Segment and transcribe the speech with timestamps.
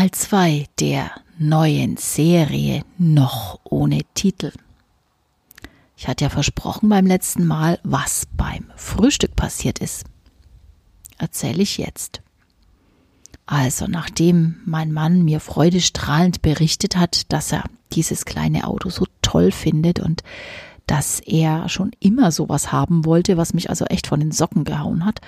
[0.00, 4.50] Teil 2 der neuen Serie noch ohne Titel.
[5.94, 10.06] Ich hatte ja versprochen beim letzten Mal, was beim Frühstück passiert ist.
[11.18, 12.22] Erzähle ich jetzt.
[13.44, 19.52] Also, nachdem mein Mann mir freudestrahlend berichtet hat, dass er dieses kleine Auto so toll
[19.52, 20.22] findet und
[20.86, 25.04] dass er schon immer sowas haben wollte, was mich also echt von den Socken gehauen
[25.04, 25.20] hat.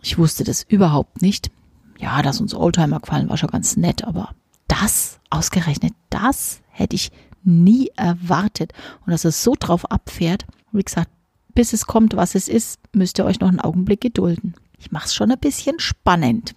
[0.00, 1.50] Ich wusste das überhaupt nicht.
[1.98, 4.34] Ja, dass uns Oldtimer gefallen, war schon ganz nett, aber
[4.68, 7.10] das, ausgerechnet das, hätte ich
[7.44, 8.72] nie erwartet.
[9.04, 11.10] Und dass er so drauf abfährt, wie gesagt,
[11.54, 14.54] bis es kommt, was es ist, müsst ihr euch noch einen Augenblick gedulden.
[14.78, 16.54] Ich mache es schon ein bisschen spannend.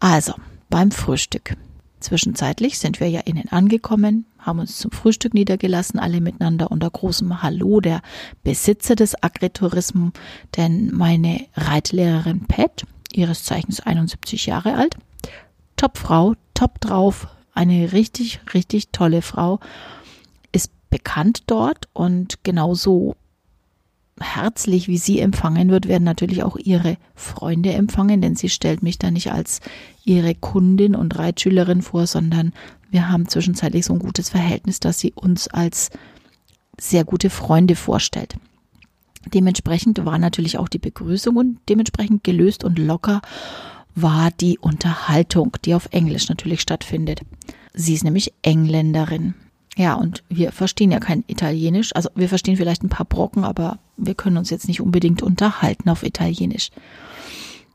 [0.00, 0.34] Also,
[0.70, 1.56] beim Frühstück.
[2.00, 7.42] Zwischenzeitlich sind wir ja innen angekommen, haben uns zum Frühstück niedergelassen, alle miteinander unter großem
[7.42, 8.02] Hallo der
[8.42, 10.12] Besitzer des Agritourismus,
[10.56, 12.84] denn meine Reitlehrerin Pat,
[13.16, 14.96] ihres Zeichens 71 Jahre alt,
[15.76, 19.60] top Frau, top drauf, eine richtig, richtig tolle Frau,
[20.52, 23.16] ist bekannt dort und genauso
[24.20, 28.98] herzlich wie sie empfangen wird, werden natürlich auch ihre Freunde empfangen, denn sie stellt mich
[28.98, 29.60] da nicht als
[30.04, 32.52] ihre Kundin und Reitschülerin vor, sondern
[32.90, 35.90] wir haben zwischenzeitlich so ein gutes Verhältnis, dass sie uns als
[36.78, 38.36] sehr gute Freunde vorstellt.
[39.26, 43.22] Dementsprechend war natürlich auch die Begrüßung und dementsprechend gelöst und locker
[43.94, 47.20] war die Unterhaltung, die auf Englisch natürlich stattfindet.
[47.74, 49.34] Sie ist nämlich Engländerin.
[49.76, 51.94] Ja, und wir verstehen ja kein Italienisch.
[51.94, 55.88] Also wir verstehen vielleicht ein paar Brocken, aber wir können uns jetzt nicht unbedingt unterhalten
[55.88, 56.70] auf Italienisch.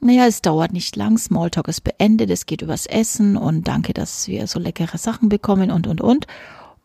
[0.00, 1.16] Naja, es dauert nicht lang.
[1.16, 2.30] Smalltalk ist beendet.
[2.30, 6.26] Es geht übers Essen und danke, dass wir so leckere Sachen bekommen und, und, und.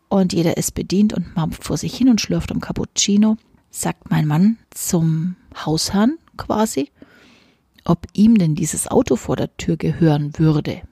[0.08, 3.36] Und jeder ist bedient und mampft vor sich hin und schlürft um Cappuccino.
[3.70, 6.90] Sagt mein Mann zum Hausherrn quasi,
[7.84, 10.82] ob ihm denn dieses Auto vor der Tür gehören würde.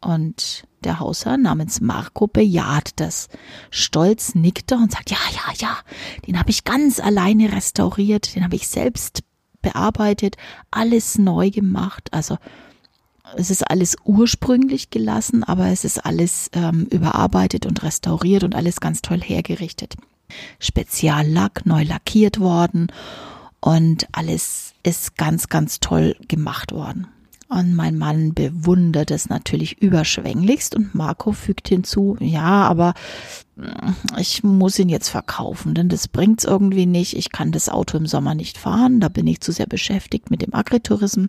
[0.00, 3.28] Und der Hausherr namens Marco bejaht das.
[3.70, 5.78] Stolz nickt er und sagt, ja, ja, ja,
[6.26, 9.22] den habe ich ganz alleine restauriert, den habe ich selbst
[9.60, 10.36] bearbeitet,
[10.70, 12.12] alles neu gemacht.
[12.12, 12.36] Also
[13.36, 18.80] es ist alles ursprünglich gelassen, aber es ist alles ähm, überarbeitet und restauriert und alles
[18.80, 19.96] ganz toll hergerichtet.
[20.58, 22.88] Speziallack neu lackiert worden
[23.60, 27.08] und alles ist ganz, ganz toll gemacht worden.
[27.50, 32.92] Und mein Mann bewundert es natürlich überschwänglichst und Marco fügt hinzu, ja, aber
[33.56, 37.16] äh, ich muss ihn jetzt verkaufen, denn das bringt's irgendwie nicht.
[37.16, 40.42] Ich kann das Auto im Sommer nicht fahren, da bin ich zu sehr beschäftigt mit
[40.42, 41.26] dem Agritourism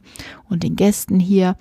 [0.49, 1.55] und den Gästen hier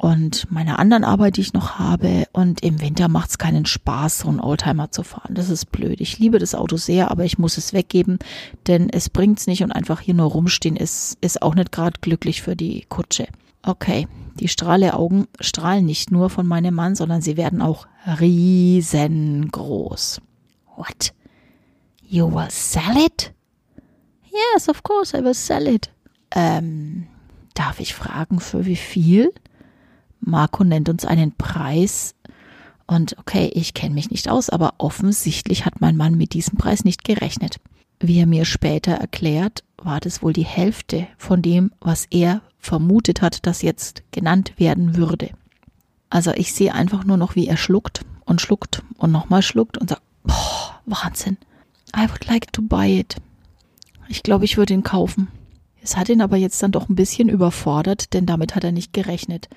[0.00, 2.24] und meiner anderen Arbeit, die ich noch habe.
[2.32, 5.34] Und im Winter macht's keinen Spaß, so einen Oldtimer zu fahren.
[5.34, 6.00] Das ist blöd.
[6.00, 8.18] Ich liebe das Auto sehr, aber ich muss es weggeben,
[8.66, 12.40] denn es bringt's nicht und einfach hier nur rumstehen ist, ist auch nicht gerade glücklich
[12.40, 13.28] für die Kutsche.
[13.62, 20.22] Okay, die strahle Augen strahlen nicht nur von meinem Mann, sondern sie werden auch riesengroß.
[20.76, 21.12] What?
[22.08, 23.34] You will sell it?
[24.54, 25.90] Yes, of course I will sell it.
[26.34, 27.06] Ähm,
[27.52, 29.30] darf ich fragen, für wie viel?
[30.20, 32.14] Marco nennt uns einen Preis.
[32.86, 36.84] Und okay, ich kenne mich nicht aus, aber offensichtlich hat mein Mann mit diesem Preis
[36.84, 37.60] nicht gerechnet.
[38.00, 43.22] Wie er mir später erklärt, war das wohl die Hälfte von dem, was er vermutet
[43.22, 45.30] hat, das jetzt genannt werden würde.
[46.08, 49.90] Also ich sehe einfach nur noch, wie er schluckt und schluckt und nochmal schluckt und
[49.90, 51.36] sagt, boah, Wahnsinn.
[51.96, 53.16] I would like to buy it.
[54.08, 55.28] Ich glaube, ich würde ihn kaufen.
[55.82, 58.92] Es hat ihn aber jetzt dann doch ein bisschen überfordert, denn damit hat er nicht
[58.92, 59.48] gerechnet.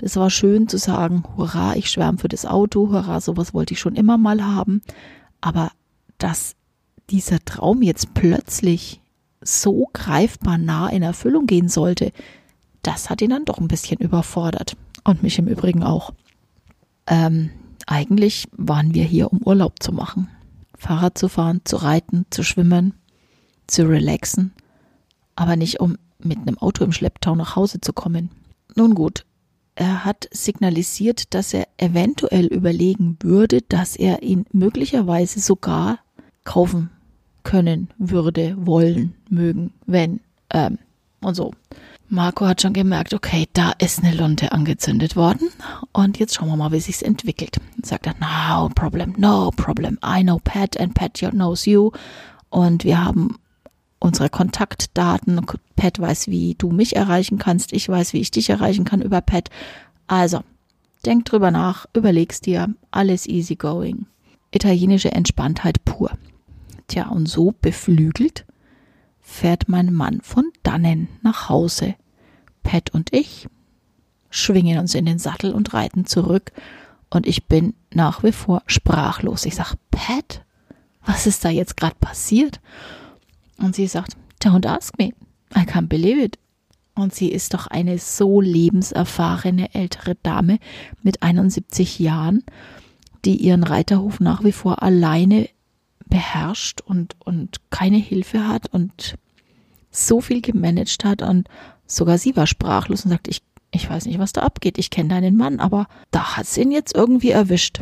[0.00, 3.80] Das war schön zu sagen, hurra, ich schwärme für das Auto, hurra, sowas wollte ich
[3.80, 4.80] schon immer mal haben.
[5.42, 5.72] Aber
[6.16, 6.56] dass
[7.10, 9.02] dieser Traum jetzt plötzlich
[9.42, 12.12] so greifbar nah in Erfüllung gehen sollte,
[12.82, 14.74] das hat ihn dann doch ein bisschen überfordert.
[15.04, 16.12] Und mich im Übrigen auch.
[17.06, 17.50] Ähm,
[17.86, 20.28] eigentlich waren wir hier, um Urlaub zu machen.
[20.78, 22.94] Fahrrad zu fahren, zu reiten, zu schwimmen,
[23.66, 24.52] zu relaxen,
[25.36, 28.30] aber nicht um mit einem Auto im Schlepptau nach Hause zu kommen.
[28.76, 29.26] Nun gut,
[29.80, 36.00] er hat signalisiert, dass er eventuell überlegen würde, dass er ihn möglicherweise sogar
[36.44, 36.90] kaufen
[37.44, 40.20] können würde, wollen, mögen, wenn,
[40.50, 40.78] ähm,
[41.22, 41.52] und so.
[42.10, 45.48] Marco hat schon gemerkt, okay, da ist eine Lunte angezündet worden
[45.92, 47.56] und jetzt schauen wir mal, wie sich's entwickelt.
[47.82, 51.90] Sagt er, no problem, no problem, I know Pat and Pat knows you
[52.50, 53.36] und wir haben
[54.00, 55.40] unsere Kontaktdaten.
[55.76, 59.20] Pat weiß, wie du mich erreichen kannst, ich weiß, wie ich dich erreichen kann über
[59.20, 59.50] Pat.
[60.08, 60.40] Also,
[61.06, 64.06] denk drüber nach, überlegst dir, alles easy going.
[64.50, 66.10] Italienische Entspanntheit pur.
[66.88, 68.44] Tja, und so beflügelt
[69.20, 71.94] fährt mein Mann von dannen nach Hause.
[72.64, 73.48] Pat und ich
[74.28, 76.52] schwingen uns in den Sattel und reiten zurück.
[77.10, 79.44] Und ich bin nach wie vor sprachlos.
[79.44, 80.44] Ich sage, Pat,
[81.04, 82.60] was ist da jetzt gerade passiert?
[83.60, 85.12] Und sie sagt, don't ask me.
[85.54, 86.38] I can't believe it.
[86.94, 90.58] Und sie ist doch eine so lebenserfahrene ältere Dame
[91.02, 92.44] mit 71 Jahren,
[93.24, 95.48] die ihren Reiterhof nach wie vor alleine
[96.06, 99.14] beherrscht und, und keine Hilfe hat und
[99.90, 101.48] so viel gemanagt hat und
[101.86, 105.10] sogar sie war sprachlos und sagt, ich, ich weiß nicht, was da abgeht, ich kenne
[105.10, 107.80] deinen Mann, aber da hat es ihn jetzt irgendwie erwischt.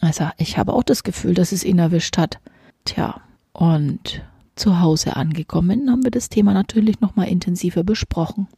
[0.00, 2.38] Also ich habe auch das Gefühl, dass es ihn erwischt hat.
[2.84, 3.20] Tja,
[3.52, 4.22] und
[4.56, 8.48] zu Hause angekommen haben wir das Thema natürlich nochmal intensiver besprochen.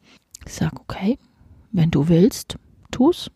[0.46, 1.18] Ich sage, okay,
[1.72, 2.56] wenn du willst,
[2.90, 3.30] tu's.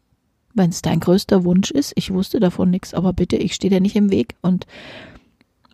[0.54, 3.80] Wenn es dein größter Wunsch ist, ich wusste davon nichts, aber bitte, ich stehe dir
[3.80, 4.66] nicht im Weg und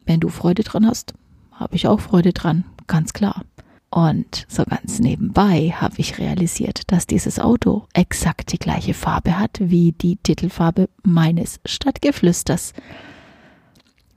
[0.06, 1.14] wenn du Freude dran hast,
[1.52, 3.42] habe ich auch Freude dran, ganz klar.
[3.90, 9.58] Und so ganz nebenbei habe ich realisiert, dass dieses Auto exakt die gleiche Farbe hat
[9.60, 12.74] wie die Titelfarbe meines Stadtgeflüsters.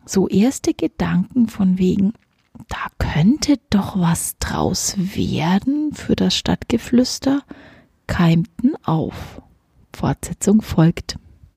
[0.06, 2.14] So erste Gedanken von wegen,
[2.72, 7.44] da könnte doch was draus werden für das Stadtgeflüster,
[8.08, 9.42] keimten auf.
[9.94, 11.18] Fortsetzung folgt.